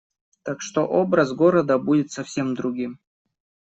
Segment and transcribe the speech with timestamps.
[0.43, 2.99] Так что образ города будет совсем другим.